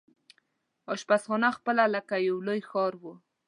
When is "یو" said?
2.27-2.37